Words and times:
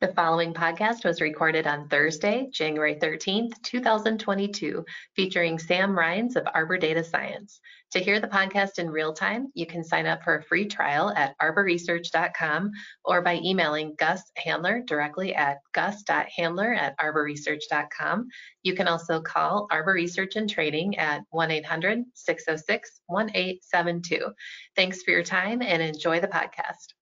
The 0.00 0.14
following 0.14 0.54
podcast 0.54 1.04
was 1.04 1.20
recorded 1.20 1.66
on 1.66 1.86
Thursday, 1.86 2.48
January 2.50 2.94
13th, 2.94 3.60
2022, 3.62 4.82
featuring 5.14 5.58
Sam 5.58 5.90
Rines 5.90 6.36
of 6.36 6.48
Arbor 6.54 6.78
Data 6.78 7.04
Science. 7.04 7.60
To 7.90 7.98
hear 7.98 8.18
the 8.18 8.26
podcast 8.26 8.78
in 8.78 8.88
real 8.88 9.12
time, 9.12 9.52
you 9.52 9.66
can 9.66 9.84
sign 9.84 10.06
up 10.06 10.24
for 10.24 10.36
a 10.36 10.42
free 10.42 10.64
trial 10.64 11.12
at 11.14 11.38
arborresearch.com 11.38 12.70
or 13.04 13.20
by 13.20 13.40
emailing 13.44 13.94
Gus 13.98 14.22
Handler 14.38 14.80
directly 14.86 15.34
at 15.34 15.58
gus.handler 15.74 16.72
at 16.72 16.98
arborresearch.com. 16.98 18.28
You 18.62 18.74
can 18.74 18.88
also 18.88 19.20
call 19.20 19.66
Arbor 19.70 19.92
Research 19.92 20.34
and 20.36 20.48
Trading 20.48 20.96
at 20.96 21.24
1 21.28 21.50
800 21.50 22.04
606 22.14 23.02
1872. 23.08 24.32
Thanks 24.74 25.02
for 25.02 25.10
your 25.10 25.24
time 25.24 25.60
and 25.60 25.82
enjoy 25.82 26.20
the 26.20 26.28
podcast. 26.28 26.94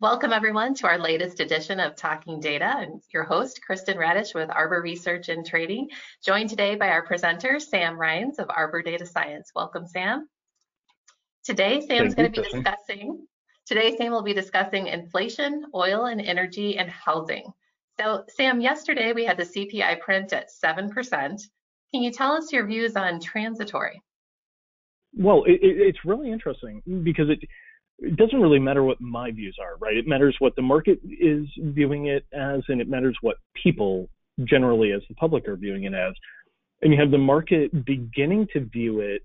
Welcome 0.00 0.32
everyone 0.32 0.74
to 0.74 0.86
our 0.86 0.98
latest 0.98 1.40
edition 1.40 1.80
of 1.80 1.96
Talking 1.96 2.40
Data. 2.40 2.64
I'm 2.64 3.00
your 3.12 3.24
host, 3.24 3.60
Kristen 3.64 3.98
Radish 3.98 4.34
with 4.34 4.50
Arbor 4.50 4.80
Research 4.82 5.28
and 5.28 5.44
Trading, 5.44 5.88
joined 6.24 6.50
today 6.50 6.76
by 6.76 6.88
our 6.88 7.04
presenter, 7.04 7.58
Sam 7.58 7.96
Rines 7.96 8.38
of 8.38 8.48
Arbor 8.48 8.82
Data 8.82 9.06
Science. 9.06 9.50
Welcome, 9.54 9.86
Sam. 9.86 10.28
Today, 11.44 11.80
Sam's 11.80 12.14
going 12.14 12.32
to 12.32 12.42
be 12.42 12.48
discussing, 12.48 13.26
today 13.66 13.96
Sam 13.96 14.12
will 14.12 14.22
be 14.22 14.34
discussing 14.34 14.86
inflation, 14.86 15.64
oil 15.74 16.06
and 16.06 16.20
energy, 16.20 16.78
and 16.78 16.90
housing. 16.90 17.52
So 17.98 18.24
Sam, 18.28 18.60
yesterday 18.60 19.12
we 19.12 19.24
had 19.24 19.36
the 19.36 19.44
CPI 19.44 20.00
print 20.00 20.32
at 20.32 20.48
7%. 20.64 20.92
Can 21.92 22.02
you 22.02 22.12
tell 22.12 22.32
us 22.32 22.52
your 22.52 22.66
views 22.66 22.96
on 22.96 23.20
transitory? 23.20 24.02
Well, 25.14 25.44
it, 25.44 25.60
it, 25.62 25.80
it's 25.80 26.04
really 26.04 26.30
interesting 26.30 26.82
because 27.02 27.30
it 27.30 27.40
it 27.98 28.16
doesn't 28.16 28.40
really 28.40 28.58
matter 28.58 28.84
what 28.84 29.00
my 29.00 29.30
views 29.30 29.56
are, 29.60 29.76
right? 29.78 29.96
It 29.96 30.06
matters 30.06 30.36
what 30.38 30.54
the 30.56 30.62
market 30.62 31.00
is 31.04 31.46
viewing 31.58 32.06
it 32.06 32.24
as, 32.32 32.62
and 32.68 32.80
it 32.80 32.88
matters 32.88 33.16
what 33.20 33.36
people 33.60 34.08
generally, 34.44 34.92
as 34.92 35.02
the 35.08 35.14
public, 35.16 35.48
are 35.48 35.56
viewing 35.56 35.84
it 35.84 35.94
as. 35.94 36.14
And 36.82 36.92
you 36.92 37.00
have 37.00 37.10
the 37.10 37.18
market 37.18 37.84
beginning 37.84 38.46
to 38.52 38.60
view 38.60 39.00
it 39.00 39.22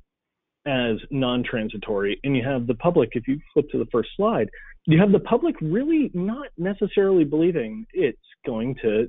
as 0.65 0.97
non 1.11 1.43
transitory, 1.43 2.19
and 2.23 2.35
you 2.35 2.43
have 2.43 2.67
the 2.67 2.73
public, 2.73 3.09
if 3.13 3.27
you 3.27 3.39
flip 3.53 3.69
to 3.71 3.77
the 3.77 3.87
first 3.91 4.09
slide, 4.15 4.49
you 4.85 4.99
have 4.99 5.11
the 5.11 5.19
public 5.19 5.55
really 5.61 6.09
not 6.13 6.47
necessarily 6.57 7.23
believing 7.23 7.85
it's 7.93 8.17
going 8.45 8.75
to 8.81 9.07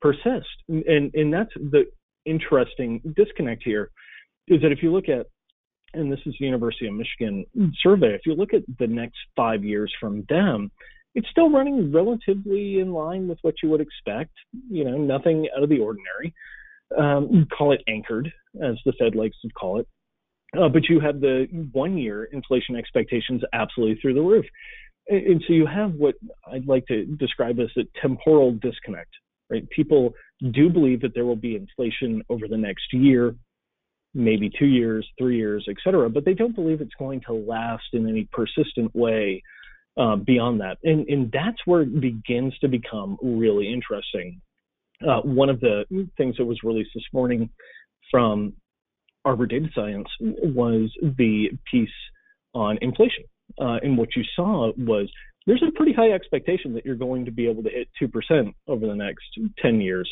persist. 0.00 0.48
And, 0.68 1.12
and 1.14 1.32
that's 1.32 1.52
the 1.54 1.84
interesting 2.26 3.00
disconnect 3.16 3.62
here 3.64 3.90
is 4.48 4.60
that 4.62 4.72
if 4.72 4.82
you 4.82 4.92
look 4.92 5.08
at 5.08 5.26
and 5.94 6.12
this 6.12 6.20
is 6.26 6.34
the 6.38 6.46
University 6.46 6.86
of 6.86 6.94
Michigan 6.94 7.44
survey, 7.82 8.14
if 8.14 8.22
you 8.26 8.34
look 8.34 8.52
at 8.54 8.62
the 8.78 8.86
next 8.86 9.18
five 9.36 9.64
years 9.64 9.92
from 10.00 10.24
them, 10.28 10.70
it's 11.14 11.28
still 11.30 11.50
running 11.50 11.92
relatively 11.92 12.80
in 12.80 12.92
line 12.92 13.28
with 13.28 13.38
what 13.42 13.54
you 13.62 13.68
would 13.70 13.80
expect. 13.80 14.32
You 14.70 14.84
know, 14.84 14.98
nothing 14.98 15.48
out 15.56 15.62
of 15.62 15.68
the 15.68 15.78
ordinary. 15.78 16.34
Um, 16.96 17.46
call 17.56 17.72
it 17.72 17.82
anchored, 17.88 18.32
as 18.62 18.76
the 18.84 18.92
Fed 18.98 19.14
likes 19.14 19.36
to 19.42 19.48
call 19.50 19.80
it. 19.80 19.86
Uh, 20.58 20.68
but 20.68 20.88
you 20.88 21.00
have 21.00 21.20
the 21.20 21.46
one 21.72 21.98
year 21.98 22.24
inflation 22.24 22.76
expectations 22.76 23.42
absolutely 23.52 24.00
through 24.00 24.14
the 24.14 24.22
roof. 24.22 24.46
And, 25.08 25.26
and 25.26 25.44
so 25.46 25.52
you 25.52 25.66
have 25.66 25.94
what 25.94 26.14
I'd 26.50 26.66
like 26.66 26.86
to 26.86 27.04
describe 27.04 27.58
as 27.60 27.68
a 27.76 27.82
temporal 28.00 28.52
disconnect, 28.52 29.10
right? 29.50 29.68
People 29.70 30.14
do 30.52 30.70
believe 30.70 31.02
that 31.02 31.14
there 31.14 31.26
will 31.26 31.36
be 31.36 31.56
inflation 31.56 32.22
over 32.30 32.48
the 32.48 32.56
next 32.56 32.92
year, 32.92 33.34
maybe 34.14 34.50
two 34.58 34.66
years, 34.66 35.06
three 35.18 35.36
years, 35.36 35.66
et 35.68 35.76
cetera, 35.84 36.08
but 36.08 36.24
they 36.24 36.34
don't 36.34 36.54
believe 36.54 36.80
it's 36.80 36.94
going 36.98 37.20
to 37.26 37.32
last 37.32 37.84
in 37.92 38.08
any 38.08 38.28
persistent 38.32 38.94
way 38.94 39.42
uh, 39.98 40.16
beyond 40.16 40.60
that. 40.60 40.78
And, 40.84 41.06
and 41.08 41.30
that's 41.32 41.58
where 41.64 41.82
it 41.82 42.00
begins 42.00 42.56
to 42.60 42.68
become 42.68 43.18
really 43.22 43.72
interesting. 43.72 44.40
Uh, 45.06 45.20
one 45.20 45.48
of 45.48 45.60
the 45.60 45.84
things 46.16 46.36
that 46.38 46.44
was 46.44 46.58
released 46.64 46.90
this 46.94 47.04
morning 47.12 47.50
from 48.10 48.54
Arbor 49.24 49.46
Data 49.46 49.68
Science 49.74 50.08
was 50.20 50.90
the 51.02 51.50
piece 51.70 51.88
on 52.54 52.78
inflation. 52.80 53.24
Uh, 53.60 53.78
and 53.82 53.96
what 53.96 54.08
you 54.16 54.22
saw 54.34 54.72
was 54.76 55.10
there's 55.46 55.62
a 55.66 55.72
pretty 55.76 55.92
high 55.92 56.12
expectation 56.12 56.74
that 56.74 56.84
you're 56.84 56.94
going 56.94 57.24
to 57.24 57.30
be 57.30 57.48
able 57.48 57.62
to 57.62 57.70
hit 57.70 57.88
2% 58.02 58.52
over 58.66 58.86
the 58.86 58.94
next 58.94 59.24
10 59.60 59.80
years 59.80 60.08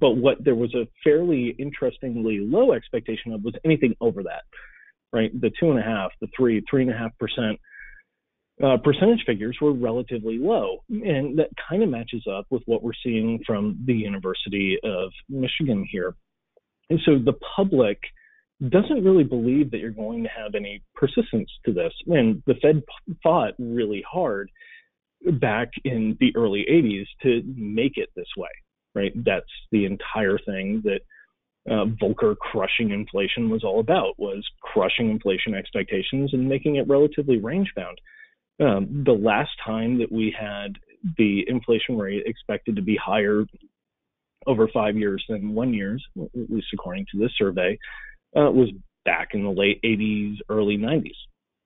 but 0.00 0.12
what 0.12 0.42
there 0.42 0.54
was 0.54 0.74
a 0.74 0.88
fairly 1.02 1.54
interestingly 1.58 2.38
low 2.40 2.72
expectation 2.72 3.32
of 3.32 3.44
was 3.44 3.54
anything 3.64 3.94
over 4.00 4.22
that, 4.22 4.42
right? 5.12 5.30
The 5.38 5.50
two 5.60 5.70
and 5.70 5.78
a 5.78 5.82
half, 5.82 6.10
the 6.20 6.28
three, 6.36 6.62
three 6.68 6.82
and 6.82 6.90
a 6.90 6.96
half 6.96 7.16
percent 7.18 7.58
uh, 8.62 8.76
percentage 8.82 9.24
figures 9.26 9.58
were 9.60 9.72
relatively 9.72 10.38
low, 10.38 10.78
and 10.88 11.38
that 11.38 11.50
kind 11.68 11.82
of 11.82 11.88
matches 11.88 12.24
up 12.30 12.46
with 12.50 12.62
what 12.66 12.82
we're 12.82 12.92
seeing 13.02 13.40
from 13.44 13.76
the 13.84 13.94
University 13.94 14.78
of 14.84 15.10
Michigan 15.28 15.84
here. 15.90 16.14
And 16.88 17.00
so 17.04 17.18
the 17.18 17.34
public 17.56 17.98
doesn't 18.68 19.04
really 19.04 19.24
believe 19.24 19.72
that 19.72 19.78
you're 19.78 19.90
going 19.90 20.22
to 20.22 20.28
have 20.28 20.54
any 20.54 20.82
persistence 20.94 21.50
to 21.66 21.72
this, 21.72 21.92
and 22.06 22.42
the 22.46 22.54
Fed 22.62 22.82
fought 23.22 23.54
really 23.58 24.04
hard 24.08 24.48
back 25.40 25.70
in 25.84 26.16
the 26.20 26.32
early 26.36 26.64
80s 26.70 27.06
to 27.22 27.42
make 27.56 27.96
it 27.96 28.10
this 28.14 28.28
way 28.36 28.50
right? 28.94 29.12
That's 29.24 29.46
the 29.72 29.84
entire 29.84 30.38
thing 30.38 30.82
that 30.84 31.00
uh, 31.70 31.86
Volcker 32.00 32.36
crushing 32.36 32.90
inflation 32.90 33.48
was 33.48 33.64
all 33.64 33.80
about 33.80 34.18
was 34.18 34.46
crushing 34.60 35.10
inflation 35.10 35.54
expectations 35.54 36.34
and 36.34 36.48
making 36.48 36.76
it 36.76 36.86
relatively 36.88 37.38
range 37.38 37.72
bound. 37.74 37.98
Um, 38.60 39.02
the 39.04 39.12
last 39.12 39.50
time 39.64 39.98
that 39.98 40.12
we 40.12 40.34
had 40.38 40.74
the 41.18 41.44
inflation 41.48 41.98
rate 41.98 42.22
expected 42.26 42.76
to 42.76 42.82
be 42.82 42.96
higher 42.96 43.44
over 44.46 44.68
five 44.68 44.96
years 44.96 45.24
than 45.28 45.54
one 45.54 45.72
years, 45.72 46.04
at 46.18 46.50
least 46.50 46.68
according 46.72 47.06
to 47.12 47.18
this 47.18 47.32
survey, 47.36 47.78
uh, 48.36 48.50
was 48.50 48.70
back 49.04 49.30
in 49.32 49.42
the 49.42 49.50
late 49.50 49.80
80s, 49.82 50.36
early 50.48 50.76
90s. 50.76 51.10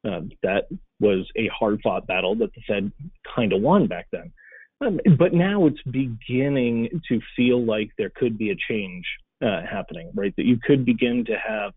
Uh, 0.06 0.20
that 0.42 0.68
was 1.00 1.26
a 1.36 1.48
hard 1.48 1.80
fought 1.82 2.06
battle 2.06 2.36
that 2.36 2.52
the 2.54 2.62
Fed 2.66 2.92
kind 3.34 3.52
of 3.52 3.60
won 3.60 3.86
back 3.86 4.06
then. 4.12 4.32
Um, 4.80 5.00
but 5.18 5.34
now 5.34 5.66
it's 5.66 5.82
beginning 5.90 7.00
to 7.08 7.20
feel 7.36 7.64
like 7.64 7.90
there 7.98 8.10
could 8.14 8.38
be 8.38 8.50
a 8.50 8.56
change 8.68 9.04
uh, 9.42 9.62
happening, 9.68 10.10
right? 10.14 10.32
That 10.36 10.46
you 10.46 10.58
could 10.62 10.84
begin 10.84 11.24
to 11.26 11.36
have 11.36 11.72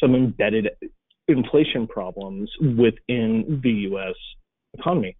some 0.00 0.14
embedded 0.14 0.68
inflation 1.28 1.86
problems 1.86 2.50
within 2.60 3.60
the 3.62 3.70
U.S. 3.70 4.14
economy. 4.74 5.16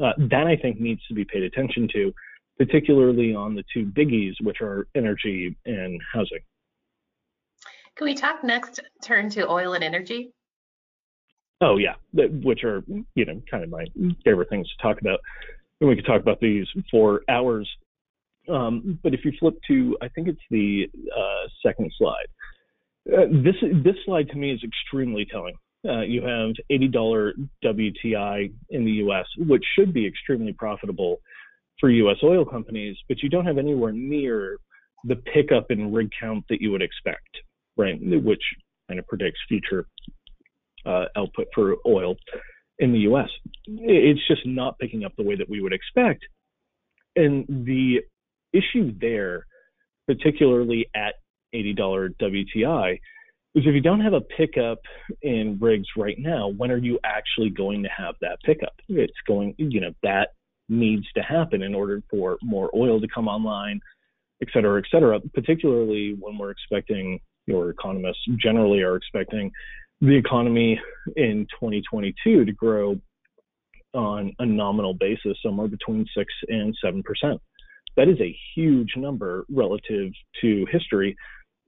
Uh, 0.00 0.12
that 0.30 0.46
I 0.46 0.56
think 0.56 0.80
needs 0.80 1.04
to 1.08 1.14
be 1.14 1.24
paid 1.24 1.42
attention 1.42 1.88
to, 1.94 2.12
particularly 2.58 3.34
on 3.34 3.54
the 3.54 3.64
two 3.72 3.86
biggies, 3.86 4.34
which 4.42 4.60
are 4.60 4.86
energy 4.94 5.56
and 5.64 6.00
housing. 6.12 6.40
Can 7.96 8.04
we 8.04 8.14
talk 8.14 8.44
next, 8.44 8.80
turn 9.02 9.30
to 9.30 9.48
oil 9.48 9.72
and 9.72 9.82
energy? 9.82 10.32
Oh 11.62 11.78
yeah, 11.78 11.94
which 12.12 12.62
are 12.64 12.84
you 13.14 13.24
know 13.24 13.40
kind 13.50 13.64
of 13.64 13.70
my 13.70 13.86
favorite 14.24 14.50
things 14.50 14.68
to 14.68 14.82
talk 14.82 15.00
about 15.00 15.20
and 15.80 15.88
we 15.88 15.96
could 15.96 16.06
talk 16.06 16.20
about 16.20 16.40
these 16.40 16.66
for 16.90 17.22
hours. 17.28 17.68
Um, 18.48 18.98
but 19.02 19.12
if 19.12 19.24
you 19.24 19.32
flip 19.38 19.54
to, 19.68 19.96
I 20.00 20.08
think 20.08 20.28
it's 20.28 20.40
the 20.50 20.86
uh, 21.16 21.48
second 21.64 21.92
slide. 21.98 22.26
Uh, 23.12 23.26
this 23.30 23.54
this 23.84 23.94
slide 24.04 24.28
to 24.30 24.36
me 24.36 24.52
is 24.52 24.60
extremely 24.64 25.24
telling. 25.24 25.54
Uh, 25.84 26.00
you 26.00 26.20
have 26.22 26.52
$80 26.70 27.48
WTI 27.64 28.52
in 28.70 28.84
the 28.84 28.90
U.S., 28.92 29.26
which 29.38 29.64
should 29.78 29.92
be 29.92 30.04
extremely 30.06 30.52
profitable 30.52 31.18
for 31.78 31.90
U.S. 31.90 32.16
oil 32.24 32.44
companies, 32.44 32.96
but 33.08 33.22
you 33.22 33.28
don't 33.28 33.46
have 33.46 33.58
anywhere 33.58 33.92
near 33.92 34.58
the 35.04 35.16
pickup 35.16 35.70
in 35.70 35.92
rig 35.92 36.10
count 36.18 36.44
that 36.48 36.60
you 36.60 36.72
would 36.72 36.82
expect, 36.82 37.28
right? 37.76 37.98
Which 38.00 38.42
kind 38.88 38.98
of 38.98 39.06
predicts 39.06 39.38
future 39.48 39.86
uh, 40.84 41.04
output 41.16 41.46
for 41.54 41.76
oil 41.86 42.16
in 42.78 42.92
the 42.92 43.00
US. 43.00 43.28
It's 43.66 44.26
just 44.26 44.46
not 44.46 44.78
picking 44.78 45.04
up 45.04 45.12
the 45.16 45.24
way 45.24 45.36
that 45.36 45.48
we 45.48 45.60
would 45.60 45.72
expect. 45.72 46.24
And 47.14 47.46
the 47.48 48.00
issue 48.52 48.92
there, 49.00 49.46
particularly 50.06 50.86
at 50.94 51.14
$80 51.54 52.14
WTI, 52.20 52.92
is 53.54 53.64
if 53.66 53.74
you 53.74 53.80
don't 53.80 54.00
have 54.00 54.12
a 54.12 54.20
pickup 54.20 54.78
in 55.22 55.58
rigs 55.60 55.86
right 55.96 56.18
now, 56.18 56.48
when 56.48 56.70
are 56.70 56.76
you 56.76 56.98
actually 57.04 57.50
going 57.50 57.82
to 57.82 57.88
have 57.88 58.14
that 58.20 58.38
pickup? 58.44 58.74
It's 58.88 59.12
going, 59.26 59.54
you 59.56 59.80
know, 59.80 59.92
that 60.02 60.30
needs 60.68 61.06
to 61.14 61.22
happen 61.22 61.62
in 61.62 61.74
order 61.74 62.02
for 62.10 62.36
more 62.42 62.70
oil 62.76 63.00
to 63.00 63.08
come 63.08 63.28
online, 63.28 63.80
et 64.42 64.48
cetera, 64.52 64.78
et 64.78 64.84
cetera, 64.90 65.20
particularly 65.32 66.16
when 66.18 66.36
we're 66.36 66.50
expecting, 66.50 67.18
your 67.46 67.70
economists 67.70 68.26
generally 68.42 68.82
are 68.82 68.96
expecting 68.96 69.50
the 70.00 70.14
economy 70.14 70.78
in 71.16 71.46
2022 71.58 72.44
to 72.44 72.52
grow 72.52 73.00
on 73.96 74.32
a 74.38 74.46
nominal 74.46 74.94
basis 74.94 75.36
somewhere 75.42 75.68
between 75.68 76.06
6 76.16 76.32
and 76.48 76.76
7%. 76.84 77.02
That 77.96 78.08
is 78.08 78.20
a 78.20 78.36
huge 78.54 78.92
number 78.96 79.46
relative 79.48 80.12
to 80.42 80.66
history. 80.70 81.16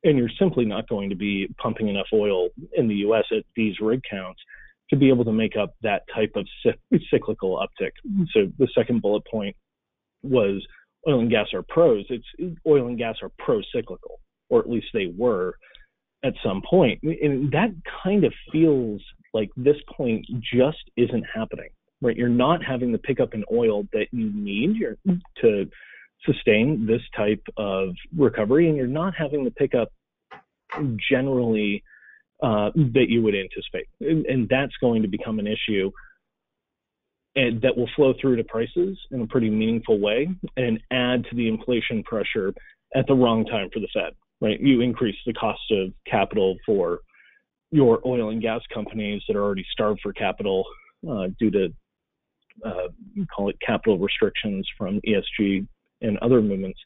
And 0.05 0.17
you're 0.17 0.31
simply 0.39 0.65
not 0.65 0.89
going 0.89 1.11
to 1.11 1.17
be 1.17 1.49
pumping 1.61 1.89
enough 1.89 2.07
oil 2.13 2.51
in 2.75 2.87
the 2.87 2.97
US 2.97 3.25
at 3.37 3.45
these 3.57 3.81
rig 3.81 4.01
counts 4.09 4.41
to 4.91 4.97
be 4.97 5.09
able 5.09 5.25
to 5.25 5.33
make 5.33 5.57
up 5.57 5.75
that 5.83 6.03
type 6.15 6.33
of 6.37 6.47
cyclical 7.11 7.57
uptick. 7.57 7.93
Mm-hmm. 8.07 8.25
So 8.33 8.53
the 8.59 8.69
second 8.77 9.03
bullet 9.03 9.25
point 9.31 9.57
was 10.23 10.65
oil 11.09 11.21
and 11.21 11.31
gas 11.31 11.49
are 11.53 11.63
pros. 11.63 12.05
It's 12.11 12.57
oil 12.67 12.87
and 12.87 12.97
gas 12.99 13.17
are 13.23 13.31
pro 13.39 13.61
cyclical, 13.75 14.21
or 14.51 14.61
at 14.61 14.71
least 14.71 14.87
they 14.93 15.13
were 15.17 15.57
at 16.25 16.35
some 16.45 16.63
point. 16.69 17.01
And 17.03 17.51
that 17.53 17.71
kind 18.03 18.25
of 18.25 18.33
feels 18.53 19.03
like 19.35 19.51
this 19.57 19.77
point 19.97 20.27
just 20.41 20.91
isn't 20.97 21.25
happening, 21.35 21.71
right? 22.00 22.17
You're 22.17 22.29
not 22.29 22.65
having 22.65 22.93
the 22.93 22.99
pickup 22.99 23.35
in 23.35 23.45
oil 23.53 23.85
that 23.93 24.06
you 24.12 24.31
need 24.35 24.77
to 25.43 25.71
sustain 26.25 26.87
this 26.87 27.03
type 27.17 27.43
of 27.56 27.91
recovery, 28.17 28.69
and 28.69 28.77
you're 28.77 28.87
not 28.87 29.15
having 29.17 29.45
the 29.45 29.50
pickup 29.50 29.89
generally 31.11 31.83
uh, 32.43 32.71
that 32.75 33.06
you 33.09 33.23
would 33.23 33.35
anticipate. 33.35 33.87
And, 34.00 34.27
and 34.27 34.49
that's 34.49 34.75
going 34.81 35.03
to 35.03 35.09
become 35.09 35.39
an 35.39 35.47
issue 35.47 35.91
and 37.39 37.62
that 37.62 37.77
will 37.77 37.89
flow 37.95 38.15
through 38.21 38.37
to 38.37 38.45
prices 38.45 38.99
in 39.12 39.21
a 39.21 39.27
pretty 39.27 39.49
meaningful 39.49 40.00
way 40.00 40.29
and 40.56 40.81
add 40.91 41.25
to 41.25 41.37
the 41.37 41.47
inflation 41.47 42.03
pressure 42.03 42.53
at 42.97 43.06
the 43.06 43.15
wrong 43.15 43.45
time 43.45 43.69
for 43.73 43.81
the 43.81 43.89
Fed, 43.95 44.12
right? 44.41 44.59
You 44.61 44.81
increase 44.81 45.17
the 45.25 45.35
cost 45.35 45.61
of 45.71 45.93
capital 46.11 46.56
for 46.67 47.00
your 47.71 48.00
oil 48.06 48.31
and 48.31 48.43
gas 48.43 48.62
companies 48.73 49.23
that 49.29 49.37
are 49.37 49.43
already 49.43 49.67
starved 49.71 50.00
for 50.03 50.12
capital 50.12 50.65
uh, 51.09 51.29
due 51.39 51.50
to 51.50 51.69
uh, 52.65 52.89
call 53.35 53.49
it 53.49 53.57
capital 53.65 53.99
restrictions 53.99 54.67
from 54.77 55.01
ESG 55.07 55.67
and 56.03 56.19
other 56.19 56.41
movements. 56.41 56.79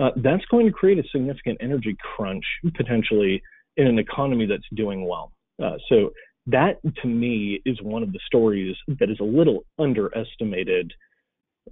Uh, 0.00 0.10
that's 0.16 0.44
going 0.46 0.66
to 0.66 0.72
create 0.72 0.98
a 0.98 1.08
significant 1.10 1.58
energy 1.60 1.96
crunch 2.14 2.44
potentially 2.74 3.42
in 3.76 3.86
an 3.86 3.98
economy 3.98 4.46
that's 4.46 4.66
doing 4.74 5.06
well. 5.06 5.32
Uh, 5.62 5.76
so 5.88 6.10
that 6.46 6.80
to 7.02 7.08
me 7.08 7.60
is 7.64 7.80
one 7.82 8.02
of 8.02 8.12
the 8.12 8.20
stories 8.26 8.76
that 8.98 9.10
is 9.10 9.18
a 9.20 9.24
little 9.24 9.64
underestimated 9.78 10.92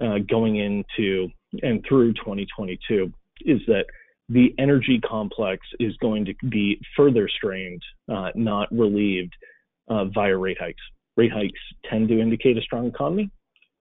uh, 0.02 0.18
going 0.28 0.56
into 0.56 1.28
and 1.62 1.84
through 1.88 2.12
2022 2.14 3.12
is 3.42 3.60
that 3.66 3.84
the 4.28 4.54
energy 4.58 5.00
complex 5.00 5.66
is 5.80 5.96
going 5.96 6.24
to 6.26 6.34
be 6.50 6.78
further 6.96 7.28
strained, 7.28 7.82
uh, 8.12 8.28
not 8.34 8.68
relieved 8.70 9.32
uh, 9.88 10.04
via 10.06 10.36
rate 10.36 10.58
hikes. 10.60 10.82
Rate 11.18 11.32
hikes 11.32 11.60
tend 11.90 12.08
to 12.08 12.20
indicate 12.20 12.56
a 12.56 12.62
strong 12.62 12.86
economy. 12.86 13.28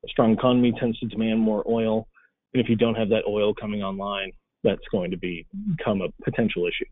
A 0.03 0.07
strong 0.09 0.33
economy 0.33 0.73
tends 0.79 0.99
to 0.99 1.05
demand 1.05 1.39
more 1.39 1.63
oil. 1.69 2.07
And 2.53 2.61
if 2.61 2.67
you 2.67 2.75
don't 2.75 2.95
have 2.95 3.09
that 3.09 3.25
oil 3.27 3.53
coming 3.53 3.83
online, 3.83 4.31
that's 4.63 4.81
going 4.91 5.11
to 5.11 5.17
be, 5.17 5.45
become 5.77 6.01
a 6.01 6.09
potential 6.23 6.65
issue. 6.65 6.85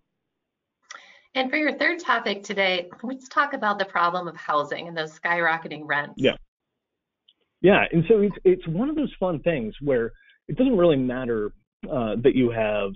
And 1.34 1.50
for 1.50 1.58
your 1.58 1.74
third 1.74 2.00
topic 2.00 2.44
today, 2.44 2.90
let's 3.02 3.28
talk 3.28 3.54
about 3.54 3.80
the 3.80 3.86
problem 3.86 4.28
of 4.28 4.38
housing 4.38 4.88
and 4.88 4.96
those 4.96 5.20
skyrocketing 5.20 5.82
rents. 5.86 6.14
Yeah. 6.18 6.36
Yeah. 7.62 7.86
And 7.92 8.06
so 8.08 8.20
it's, 8.20 8.36
it's 8.44 8.68
one 8.68 8.90
of 8.90 8.96
those 8.96 9.14
fun 9.20 9.40
things 9.40 9.74
where 9.82 10.12
it 10.48 10.58
doesn't 10.58 10.78
really 10.78 10.96
matter 10.96 11.52
uh, 11.92 12.18
that 12.22 12.36
you 12.36 12.52
have 12.52 12.92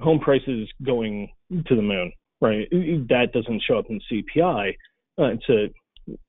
home 0.00 0.18
prices 0.18 0.68
going 0.84 1.28
to 1.66 1.76
the 1.76 1.82
moon, 1.82 2.12
right? 2.40 2.68
That 2.72 3.28
doesn't 3.32 3.62
show 3.62 3.78
up 3.78 3.86
in 3.88 4.00
CPI. 4.10 4.74
Uh, 5.16 5.26
it's 5.26 5.48
a 5.48 5.68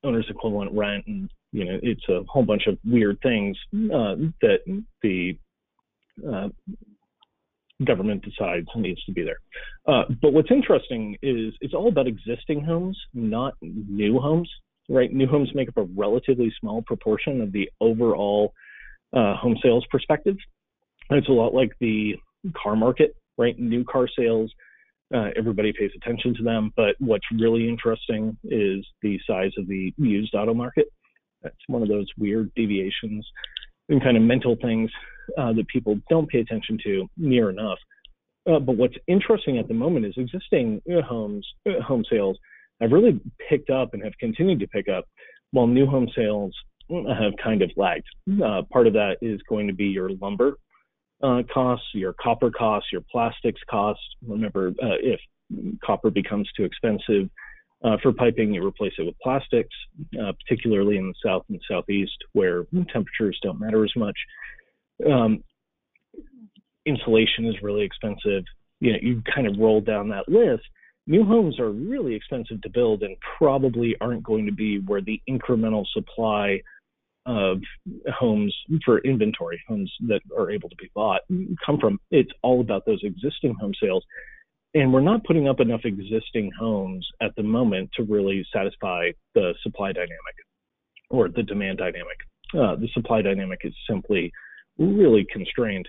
owner's 0.04 0.26
equivalent 0.28 0.72
rent, 0.72 1.04
and 1.06 1.30
you 1.52 1.64
know 1.64 1.78
it's 1.82 2.08
a 2.08 2.22
whole 2.28 2.44
bunch 2.44 2.66
of 2.66 2.78
weird 2.84 3.18
things 3.22 3.56
uh, 3.74 4.14
that 4.42 4.58
the 5.02 5.38
uh, 6.28 6.48
government 7.84 8.24
decides 8.24 8.66
needs 8.74 9.02
to 9.04 9.12
be 9.12 9.22
there. 9.22 9.38
Uh, 9.86 10.04
but 10.22 10.32
what's 10.32 10.50
interesting 10.50 11.16
is 11.22 11.54
it's 11.60 11.74
all 11.74 11.88
about 11.88 12.06
existing 12.06 12.62
homes, 12.64 12.98
not 13.12 13.54
new 13.60 14.18
homes, 14.18 14.50
right? 14.88 15.12
New 15.12 15.26
homes 15.26 15.50
make 15.54 15.68
up 15.68 15.76
a 15.76 15.86
relatively 15.94 16.52
small 16.60 16.82
proportion 16.82 17.40
of 17.40 17.52
the 17.52 17.68
overall 17.80 18.52
uh, 19.12 19.36
home 19.36 19.56
sales 19.62 19.84
perspective. 19.90 20.36
It's 21.10 21.28
a 21.28 21.32
lot 21.32 21.54
like 21.54 21.72
the 21.80 22.14
car 22.60 22.76
market, 22.76 23.14
right? 23.38 23.58
New 23.58 23.84
car 23.84 24.08
sales, 24.18 24.50
uh, 25.14 25.30
everybody 25.36 25.72
pays 25.72 25.90
attention 25.96 26.34
to 26.36 26.42
them. 26.42 26.72
But 26.76 26.96
what's 26.98 27.24
really 27.32 27.68
interesting 27.68 28.36
is 28.44 28.86
the 29.02 29.18
size 29.26 29.52
of 29.58 29.66
the 29.68 29.92
used 29.96 30.34
auto 30.34 30.54
market. 30.54 30.86
That's 31.42 31.56
one 31.68 31.82
of 31.82 31.88
those 31.88 32.06
weird 32.18 32.50
deviations 32.56 33.26
and 33.88 34.02
kind 34.02 34.16
of 34.16 34.22
mental 34.22 34.56
things 34.60 34.90
uh, 35.38 35.52
that 35.52 35.68
people 35.68 35.98
don't 36.10 36.28
pay 36.28 36.40
attention 36.40 36.78
to 36.84 37.08
near 37.16 37.50
enough. 37.50 37.78
Uh, 38.50 38.58
but 38.58 38.76
what's 38.76 38.96
interesting 39.06 39.58
at 39.58 39.68
the 39.68 39.74
moment 39.74 40.06
is 40.06 40.14
existing 40.16 40.80
uh, 40.90 41.02
homes, 41.02 41.46
uh, 41.68 41.80
home 41.82 42.04
sales 42.08 42.38
have 42.80 42.92
really 42.92 43.20
picked 43.48 43.70
up 43.70 43.94
and 43.94 44.02
have 44.02 44.12
continued 44.20 44.60
to 44.60 44.68
pick 44.68 44.88
up, 44.88 45.04
while 45.52 45.66
new 45.66 45.86
home 45.86 46.08
sales 46.14 46.54
have 46.90 47.32
kind 47.42 47.62
of 47.62 47.70
lagged. 47.76 48.06
Uh, 48.44 48.62
part 48.72 48.86
of 48.86 48.92
that 48.92 49.16
is 49.20 49.40
going 49.48 49.66
to 49.66 49.72
be 49.72 49.86
your 49.86 50.10
lumber 50.20 50.58
uh, 51.22 51.42
costs, 51.52 51.86
your 51.94 52.12
copper 52.14 52.50
costs, 52.50 52.88
your 52.92 53.02
plastics 53.10 53.60
costs. 53.70 54.04
Remember, 54.26 54.72
if 54.78 55.20
copper 55.84 56.10
becomes 56.10 56.48
too 56.56 56.64
expensive, 56.64 57.30
uh, 57.84 57.96
for 58.02 58.12
piping, 58.12 58.54
you 58.54 58.66
replace 58.66 58.92
it 58.98 59.04
with 59.04 59.18
plastics, 59.22 59.74
uh, 60.20 60.32
particularly 60.44 60.96
in 60.96 61.08
the 61.08 61.14
south 61.24 61.44
and 61.48 61.60
southeast 61.70 62.16
where 62.32 62.64
temperatures 62.92 63.38
don't 63.42 63.60
matter 63.60 63.84
as 63.84 63.92
much. 63.96 64.18
Um, 65.08 65.44
insulation 66.86 67.46
is 67.46 67.54
really 67.62 67.82
expensive. 67.84 68.44
You 68.80 68.92
know, 68.92 68.98
you 69.02 69.22
kind 69.32 69.46
of 69.46 69.58
roll 69.58 69.80
down 69.80 70.08
that 70.08 70.28
list. 70.28 70.64
New 71.06 71.24
homes 71.24 71.60
are 71.60 71.70
really 71.70 72.14
expensive 72.14 72.60
to 72.62 72.70
build 72.70 73.02
and 73.02 73.16
probably 73.38 73.94
aren't 74.00 74.24
going 74.24 74.46
to 74.46 74.52
be 74.52 74.78
where 74.78 75.02
the 75.02 75.20
incremental 75.28 75.84
supply 75.92 76.60
of 77.26 77.58
homes 78.18 78.54
for 78.84 78.98
inventory, 79.00 79.60
homes 79.68 79.92
that 80.08 80.20
are 80.36 80.50
able 80.50 80.68
to 80.68 80.76
be 80.76 80.90
bought, 80.94 81.20
come 81.64 81.78
from. 81.78 81.98
It's 82.10 82.30
all 82.42 82.60
about 82.60 82.86
those 82.86 83.00
existing 83.02 83.54
home 83.60 83.72
sales 83.80 84.04
and 84.76 84.92
we're 84.92 85.00
not 85.00 85.24
putting 85.24 85.48
up 85.48 85.60
enough 85.60 85.80
existing 85.84 86.50
homes 86.58 87.08
at 87.22 87.34
the 87.34 87.42
moment 87.42 87.88
to 87.96 88.02
really 88.02 88.46
satisfy 88.52 89.10
the 89.34 89.54
supply 89.62 89.90
dynamic 89.90 90.36
or 91.08 91.30
the 91.30 91.42
demand 91.42 91.78
dynamic. 91.78 92.18
Uh, 92.52 92.76
the 92.76 92.88
supply 92.92 93.22
dynamic 93.22 93.60
is 93.64 93.72
simply 93.88 94.30
really 94.78 95.26
constrained. 95.32 95.88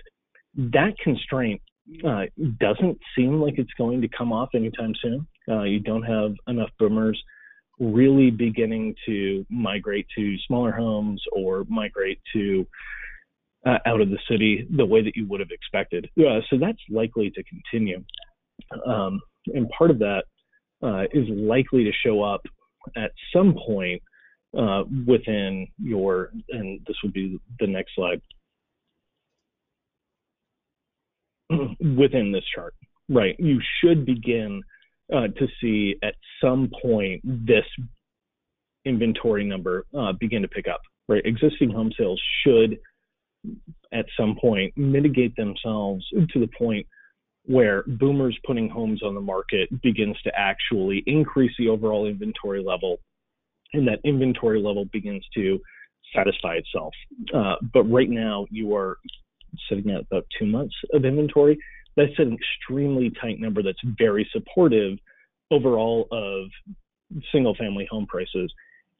That 0.56 0.94
constraint 1.04 1.60
uh, 2.02 2.24
doesn't 2.58 2.98
seem 3.14 3.42
like 3.42 3.58
it's 3.58 3.72
going 3.76 4.00
to 4.00 4.08
come 4.08 4.32
off 4.32 4.48
anytime 4.54 4.94
soon. 5.02 5.26
Uh, 5.46 5.64
you 5.64 5.80
don't 5.80 6.02
have 6.04 6.32
enough 6.46 6.70
boomers 6.78 7.22
really 7.80 8.30
beginning 8.30 8.94
to 9.06 9.46
migrate 9.48 10.06
to 10.16 10.36
smaller 10.46 10.72
homes 10.72 11.22
or 11.32 11.64
migrate 11.68 12.20
to 12.32 12.66
uh, 13.66 13.78
out 13.86 14.00
of 14.00 14.10
the 14.10 14.18
city 14.30 14.66
the 14.76 14.84
way 14.84 15.02
that 15.02 15.16
you 15.16 15.26
would 15.26 15.40
have 15.40 15.50
expected. 15.50 16.08
Uh, 16.18 16.40
so 16.50 16.56
that's 16.58 16.78
likely 16.90 17.30
to 17.30 17.42
continue. 17.44 18.02
Um, 18.86 19.20
and 19.46 19.68
part 19.70 19.90
of 19.90 19.98
that 19.98 20.24
uh, 20.82 21.04
is 21.12 21.28
likely 21.28 21.84
to 21.84 21.92
show 22.04 22.22
up 22.22 22.42
at 22.96 23.10
some 23.32 23.54
point 23.66 24.02
uh, 24.56 24.84
within 25.06 25.66
your, 25.78 26.30
and 26.50 26.80
this 26.86 26.96
would 27.02 27.12
be 27.12 27.38
the 27.60 27.66
next 27.66 27.94
slide, 27.94 28.20
within 31.96 32.32
this 32.32 32.44
chart, 32.54 32.74
right? 33.08 33.36
You 33.38 33.60
should 33.80 34.06
begin 34.06 34.62
uh, 35.14 35.28
to 35.38 35.46
see 35.60 35.96
at 36.02 36.14
some 36.42 36.70
point 36.82 37.20
this 37.24 37.64
inventory 38.84 39.44
number 39.44 39.84
uh, 39.98 40.12
begin 40.18 40.42
to 40.42 40.48
pick 40.48 40.66
up, 40.68 40.80
right? 41.08 41.22
Existing 41.24 41.70
home 41.70 41.92
sales 41.98 42.20
should 42.44 42.78
at 43.92 44.06
some 44.18 44.36
point 44.40 44.76
mitigate 44.76 45.34
themselves 45.36 46.04
to 46.32 46.40
the 46.40 46.48
point 46.58 46.86
where 47.44 47.82
boomers 47.86 48.38
putting 48.46 48.68
homes 48.68 49.02
on 49.02 49.14
the 49.14 49.20
market 49.20 49.68
begins 49.82 50.20
to 50.22 50.30
actually 50.36 51.02
increase 51.06 51.52
the 51.58 51.68
overall 51.68 52.06
inventory 52.06 52.62
level, 52.62 52.98
and 53.72 53.88
that 53.88 54.00
inventory 54.04 54.60
level 54.60 54.84
begins 54.92 55.24
to 55.34 55.58
satisfy 56.14 56.54
itself. 56.54 56.92
Uh, 57.34 57.54
but 57.72 57.84
right 57.84 58.10
now, 58.10 58.46
you 58.50 58.74
are 58.74 58.98
sitting 59.68 59.90
at 59.90 60.02
about 60.10 60.26
two 60.38 60.46
months 60.46 60.74
of 60.92 61.04
inventory. 61.04 61.58
That's 61.98 62.16
an 62.18 62.32
extremely 62.32 63.10
tight 63.20 63.40
number 63.40 63.60
that's 63.60 63.80
very 63.98 64.28
supportive 64.32 64.98
overall 65.50 66.06
of 66.12 66.48
single 67.32 67.56
family 67.56 67.88
home 67.90 68.06
prices. 68.06 68.52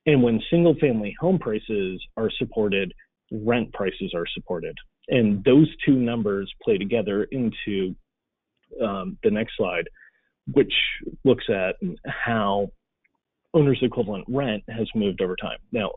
And 0.06 0.20
when 0.20 0.42
single 0.50 0.74
family 0.80 1.14
home 1.20 1.38
prices 1.38 2.04
are 2.16 2.28
supported, 2.38 2.92
rent 3.30 3.72
prices 3.72 4.12
are 4.16 4.24
supported. 4.34 4.74
And 5.06 5.44
those 5.44 5.68
two 5.86 5.94
numbers 5.94 6.52
play 6.60 6.76
together 6.76 7.22
into 7.30 7.94
um, 8.84 9.16
the 9.22 9.30
next 9.30 9.56
slide, 9.56 9.88
which 10.52 10.72
looks 11.24 11.44
at 11.48 11.76
how 12.04 12.68
owner's 13.54 13.78
equivalent 13.80 14.24
rent 14.28 14.64
has 14.68 14.88
moved 14.96 15.22
over 15.22 15.36
time. 15.36 15.58
Now, 15.70 15.92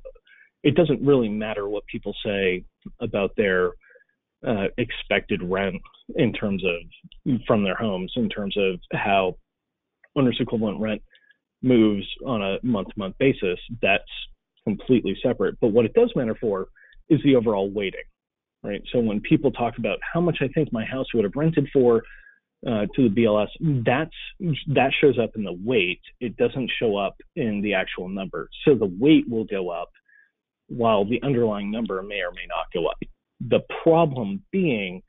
it 0.61 0.75
doesn't 0.75 1.03
really 1.03 1.29
matter 1.29 1.67
what 1.67 1.83
people 1.87 2.13
say 2.23 2.63
about 2.99 3.31
their 3.37 3.71
uh, 4.47 4.67
expected 4.77 5.41
rent 5.43 5.75
in 6.15 6.33
terms 6.33 6.63
of 6.65 7.39
from 7.47 7.63
their 7.63 7.75
homes, 7.75 8.11
in 8.15 8.29
terms 8.29 8.55
of 8.57 8.79
how 8.93 9.35
owner's 10.15 10.37
equivalent 10.39 10.79
rent 10.79 11.01
moves 11.61 12.05
on 12.25 12.41
a 12.41 12.57
month 12.63 12.89
to 12.89 12.93
month 12.97 13.15
basis. 13.19 13.59
That's 13.81 14.03
completely 14.63 15.17
separate. 15.21 15.57
But 15.59 15.69
what 15.69 15.85
it 15.85 15.93
does 15.93 16.11
matter 16.15 16.35
for 16.39 16.67
is 17.09 17.19
the 17.23 17.35
overall 17.35 17.69
weighting, 17.69 18.01
right? 18.63 18.81
So 18.91 18.99
when 18.99 19.19
people 19.21 19.51
talk 19.51 19.77
about 19.77 19.99
how 20.13 20.21
much 20.21 20.37
I 20.41 20.47
think 20.49 20.71
my 20.71 20.85
house 20.85 21.07
would 21.13 21.23
have 21.23 21.35
rented 21.35 21.67
for 21.71 22.03
uh, 22.65 22.85
to 22.95 23.09
the 23.09 23.15
BLS, 23.15 23.47
that's 23.85 24.11
that 24.67 24.91
shows 25.01 25.17
up 25.17 25.31
in 25.35 25.43
the 25.43 25.57
weight. 25.63 26.01
It 26.19 26.37
doesn't 26.37 26.71
show 26.79 26.95
up 26.95 27.15
in 27.35 27.61
the 27.61 27.73
actual 27.73 28.07
number. 28.07 28.49
So 28.65 28.75
the 28.75 28.91
weight 28.99 29.27
will 29.29 29.45
go 29.45 29.69
up 29.69 29.89
while 30.67 31.03
the 31.05 31.21
underlying 31.23 31.71
number 31.71 32.01
may 32.01 32.21
or 32.21 32.31
may 32.31 32.45
not 32.47 32.65
go 32.73 32.87
up. 32.87 32.97
The 33.49 33.61
problem 33.83 34.43
being, 34.51 35.01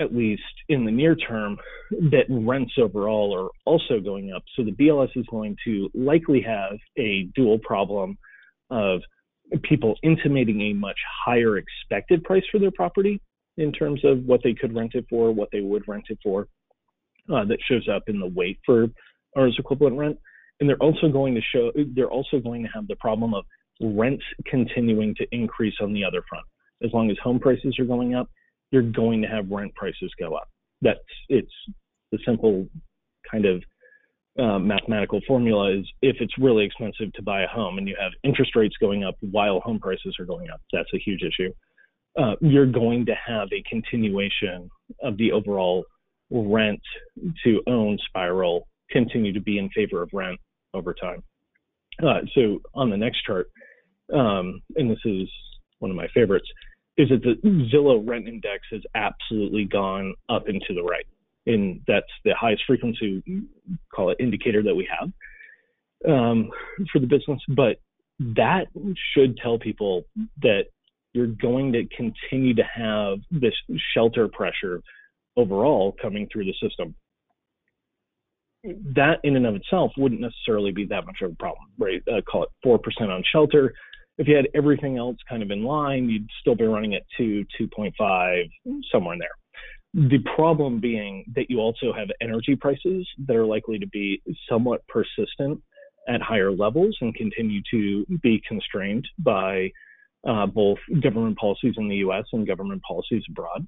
at 0.00 0.14
least 0.14 0.42
in 0.68 0.84
the 0.84 0.90
near 0.90 1.14
term, 1.14 1.58
that 1.90 2.24
rents 2.28 2.72
overall 2.78 3.36
are 3.36 3.50
also 3.64 4.00
going 4.00 4.32
up. 4.32 4.42
So 4.56 4.64
the 4.64 4.72
BLS 4.72 5.10
is 5.16 5.26
going 5.30 5.56
to 5.64 5.90
likely 5.94 6.40
have 6.42 6.78
a 6.98 7.28
dual 7.34 7.58
problem 7.58 8.18
of 8.70 9.00
people 9.62 9.96
intimating 10.02 10.60
a 10.62 10.72
much 10.72 10.98
higher 11.24 11.58
expected 11.58 12.24
price 12.24 12.44
for 12.50 12.58
their 12.58 12.70
property 12.70 13.20
in 13.58 13.72
terms 13.72 14.00
of 14.04 14.24
what 14.24 14.40
they 14.42 14.54
could 14.54 14.74
rent 14.74 14.92
it 14.94 15.04
for, 15.10 15.30
what 15.30 15.50
they 15.52 15.60
would 15.60 15.86
rent 15.86 16.04
it 16.08 16.18
for, 16.22 16.48
uh, 17.32 17.44
that 17.44 17.58
shows 17.68 17.86
up 17.94 18.04
in 18.06 18.18
the 18.18 18.26
weight 18.26 18.58
for 18.64 18.86
owner's 19.36 19.56
equivalent 19.58 19.96
rent. 19.96 20.18
And 20.60 20.68
they're 20.68 20.76
also 20.76 21.08
going 21.08 21.34
to 21.34 21.40
show, 21.54 21.70
they're 21.94 22.10
also 22.10 22.38
going 22.38 22.62
to 22.62 22.68
have 22.74 22.88
the 22.88 22.96
problem 22.96 23.34
of 23.34 23.44
rents 23.80 24.24
continuing 24.46 25.14
to 25.16 25.26
increase 25.32 25.74
on 25.80 25.92
the 25.92 26.04
other 26.04 26.22
front. 26.28 26.46
As 26.84 26.92
long 26.92 27.10
as 27.10 27.16
home 27.22 27.38
prices 27.38 27.76
are 27.78 27.84
going 27.84 28.14
up, 28.14 28.28
you're 28.70 28.82
going 28.82 29.22
to 29.22 29.28
have 29.28 29.50
rent 29.50 29.74
prices 29.74 30.10
go 30.18 30.34
up. 30.34 30.48
That's, 30.80 30.98
it's 31.28 31.52
the 32.10 32.18
simple 32.24 32.66
kind 33.30 33.44
of 33.44 33.62
uh, 34.38 34.58
mathematical 34.58 35.20
formula 35.26 35.78
is 35.78 35.86
if 36.00 36.16
it's 36.20 36.32
really 36.38 36.64
expensive 36.64 37.12
to 37.12 37.22
buy 37.22 37.42
a 37.42 37.48
home 37.48 37.78
and 37.78 37.86
you 37.86 37.96
have 38.00 38.12
interest 38.24 38.56
rates 38.56 38.74
going 38.80 39.04
up 39.04 39.14
while 39.20 39.60
home 39.60 39.78
prices 39.78 40.16
are 40.18 40.24
going 40.24 40.48
up, 40.50 40.60
that's 40.72 40.88
a 40.94 40.98
huge 40.98 41.22
issue. 41.22 41.52
Uh, 42.18 42.34
you're 42.40 42.66
going 42.66 43.06
to 43.06 43.14
have 43.26 43.48
a 43.52 43.62
continuation 43.68 44.68
of 45.02 45.16
the 45.16 45.32
overall 45.32 45.84
rent 46.30 46.80
to 47.44 47.62
own 47.66 47.98
spiral 48.06 48.66
continue 48.90 49.32
to 49.32 49.40
be 49.40 49.58
in 49.58 49.68
favor 49.70 50.02
of 50.02 50.10
rent 50.12 50.38
over 50.74 50.94
time. 50.94 51.22
Uh, 52.02 52.20
so 52.34 52.60
on 52.74 52.90
the 52.90 52.96
next 52.96 53.22
chart, 53.22 53.48
um, 54.14 54.60
and 54.76 54.90
this 54.90 54.98
is 55.04 55.28
one 55.78 55.90
of 55.90 55.96
my 55.96 56.08
favorites, 56.14 56.46
is 56.96 57.08
that 57.08 57.22
the 57.22 57.36
Zillow 57.72 58.06
rent 58.06 58.28
index 58.28 58.64
has 58.70 58.82
absolutely 58.94 59.64
gone 59.64 60.14
up 60.28 60.48
and 60.48 60.62
to 60.68 60.74
the 60.74 60.82
right. 60.82 61.06
And 61.46 61.80
that's 61.88 62.06
the 62.24 62.34
highest 62.38 62.62
frequency 62.66 63.22
call 63.94 64.10
it 64.10 64.18
indicator 64.20 64.62
that 64.62 64.74
we 64.74 64.88
have 64.98 65.10
um, 66.08 66.50
for 66.92 66.98
the 66.98 67.06
business. 67.06 67.40
But 67.48 67.80
that 68.18 68.66
should 69.14 69.36
tell 69.38 69.58
people 69.58 70.04
that 70.42 70.64
you're 71.12 71.26
going 71.26 71.72
to 71.72 71.84
continue 71.96 72.54
to 72.54 72.62
have 72.74 73.18
this 73.30 73.54
shelter 73.94 74.28
pressure 74.28 74.80
overall 75.36 75.94
coming 76.00 76.28
through 76.32 76.44
the 76.44 76.54
system. 76.62 76.94
That 78.94 79.18
in 79.24 79.34
and 79.34 79.46
of 79.46 79.56
itself 79.56 79.92
wouldn't 79.96 80.20
necessarily 80.20 80.70
be 80.70 80.86
that 80.86 81.04
much 81.04 81.16
of 81.22 81.32
a 81.32 81.34
problem 81.34 81.66
right? 81.78 82.02
Uh, 82.06 82.20
call 82.20 82.44
it 82.44 82.50
4% 82.64 82.78
on 83.08 83.24
shelter 83.32 83.74
if 84.18 84.28
you 84.28 84.36
had 84.36 84.48
everything 84.54 84.98
else 84.98 85.16
kind 85.28 85.42
of 85.42 85.50
in 85.50 85.64
line 85.64 86.08
you'd 86.08 86.28
still 86.40 86.54
be 86.54 86.64
running 86.64 86.94
at 86.94 87.02
2 87.16 87.44
2.5 87.60 88.44
somewhere 88.90 89.14
in 89.14 89.18
there 89.18 89.28
the 89.94 90.18
problem 90.34 90.80
being 90.80 91.24
that 91.34 91.50
you 91.50 91.58
also 91.58 91.92
have 91.92 92.08
energy 92.20 92.56
prices 92.56 93.06
that 93.26 93.36
are 93.36 93.44
likely 93.44 93.78
to 93.78 93.86
be 93.88 94.22
somewhat 94.48 94.80
persistent 94.88 95.60
at 96.08 96.22
higher 96.22 96.50
levels 96.50 96.96
and 97.00 97.14
continue 97.14 97.60
to 97.70 98.04
be 98.22 98.42
constrained 98.48 99.06
by 99.18 99.70
uh, 100.26 100.46
both 100.46 100.78
government 101.02 101.36
policies 101.36 101.74
in 101.76 101.88
the 101.88 101.96
US 101.96 102.24
and 102.32 102.46
government 102.46 102.82
policies 102.82 103.22
abroad, 103.28 103.66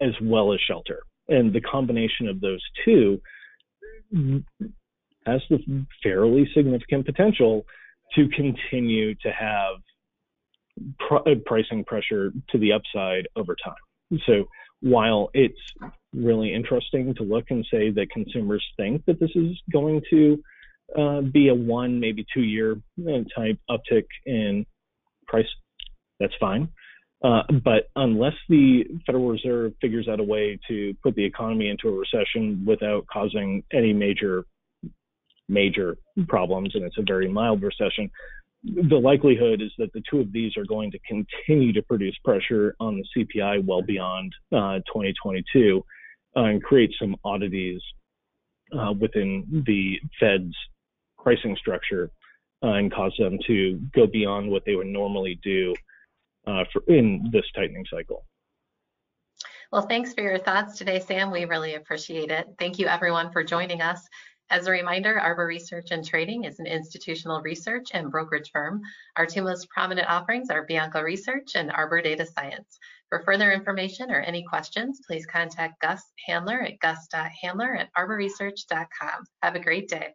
as 0.00 0.12
well 0.22 0.52
as 0.52 0.60
shelter. 0.66 1.00
And 1.28 1.52
the 1.52 1.60
combination 1.60 2.28
of 2.28 2.40
those 2.40 2.62
two 2.84 3.20
has 5.26 5.40
the 5.48 5.86
fairly 6.02 6.48
significant 6.54 7.06
potential 7.06 7.64
to 8.16 8.28
continue 8.28 9.14
to 9.16 9.30
have 9.30 9.76
pr- 10.98 11.30
pricing 11.46 11.84
pressure 11.84 12.32
to 12.50 12.58
the 12.58 12.72
upside 12.72 13.28
over 13.36 13.56
time. 13.64 14.20
So 14.26 14.44
while 14.80 15.30
it's 15.32 15.60
really 16.12 16.52
interesting 16.52 17.14
to 17.14 17.22
look 17.22 17.46
and 17.50 17.66
say 17.70 17.90
that 17.90 18.10
consumers 18.10 18.64
think 18.76 19.04
that 19.06 19.20
this 19.20 19.30
is 19.34 19.56
going 19.72 20.02
to 20.10 20.42
uh, 20.98 21.20
be 21.22 21.48
a 21.48 21.54
one, 21.54 22.00
maybe 22.00 22.26
two 22.34 22.42
year 22.42 22.76
uh, 23.00 23.20
type 23.34 23.58
uptick 23.70 24.04
in 24.26 24.66
price, 25.26 25.46
that's 26.20 26.34
fine. 26.38 26.68
Uh, 27.24 27.42
but 27.64 27.88
unless 27.94 28.34
the 28.48 28.84
Federal 29.06 29.28
Reserve 29.28 29.72
figures 29.80 30.08
out 30.08 30.18
a 30.18 30.24
way 30.24 30.58
to 30.68 30.92
put 31.02 31.14
the 31.14 31.24
economy 31.24 31.68
into 31.68 31.88
a 31.88 31.92
recession 31.92 32.64
without 32.66 33.06
causing 33.06 33.62
any 33.72 33.92
major, 33.92 34.44
major 35.48 35.96
problems, 36.28 36.74
and 36.74 36.84
it's 36.84 36.98
a 36.98 37.04
very 37.06 37.28
mild 37.28 37.62
recession, 37.62 38.10
the 38.64 38.96
likelihood 38.96 39.60
is 39.60 39.72
that 39.78 39.92
the 39.92 40.02
two 40.08 40.20
of 40.20 40.32
these 40.32 40.56
are 40.56 40.64
going 40.64 40.90
to 40.92 40.98
continue 41.00 41.72
to 41.72 41.82
produce 41.82 42.16
pressure 42.24 42.76
on 42.78 42.96
the 42.96 43.24
CPI 43.24 43.64
well 43.64 43.82
beyond 43.82 44.32
uh, 44.52 44.78
2022 44.86 45.84
uh, 46.36 46.40
and 46.40 46.62
create 46.62 46.92
some 46.98 47.16
oddities 47.24 47.80
uh, 48.78 48.92
within 48.92 49.64
the 49.66 49.98
Fed's 50.20 50.54
pricing 51.18 51.56
structure 51.56 52.10
uh, 52.62 52.74
and 52.74 52.92
cause 52.92 53.12
them 53.18 53.38
to 53.46 53.80
go 53.94 54.06
beyond 54.06 54.48
what 54.48 54.64
they 54.64 54.76
would 54.76 54.86
normally 54.86 55.40
do 55.42 55.74
uh, 56.46 56.64
for, 56.72 56.82
in 56.86 57.28
this 57.32 57.44
tightening 57.54 57.84
cycle. 57.92 58.24
Well, 59.72 59.82
thanks 59.82 60.12
for 60.12 60.20
your 60.20 60.38
thoughts 60.38 60.76
today, 60.76 61.00
Sam. 61.00 61.30
We 61.30 61.46
really 61.46 61.74
appreciate 61.74 62.30
it. 62.30 62.46
Thank 62.58 62.78
you, 62.78 62.86
everyone, 62.86 63.32
for 63.32 63.42
joining 63.42 63.80
us. 63.80 64.06
As 64.52 64.66
a 64.66 64.70
reminder, 64.70 65.18
Arbor 65.18 65.46
Research 65.46 65.92
and 65.92 66.04
Trading 66.04 66.44
is 66.44 66.58
an 66.58 66.66
institutional 66.66 67.40
research 67.40 67.88
and 67.94 68.10
brokerage 68.10 68.50
firm. 68.52 68.82
Our 69.16 69.24
two 69.24 69.40
most 69.40 69.66
prominent 69.70 70.10
offerings 70.10 70.50
are 70.50 70.66
Bianco 70.66 71.00
Research 71.00 71.52
and 71.54 71.72
Arbor 71.72 72.02
Data 72.02 72.26
Science. 72.26 72.78
For 73.08 73.20
further 73.20 73.50
information 73.50 74.10
or 74.10 74.20
any 74.20 74.44
questions, 74.44 75.00
please 75.06 75.24
contact 75.24 75.80
Gus 75.80 76.02
Handler 76.26 76.60
at 76.60 76.78
gus.handler 76.80 77.76
at 77.76 77.94
arborresearch.com. 77.94 79.24
Have 79.42 79.54
a 79.54 79.58
great 79.58 79.88
day. 79.88 80.14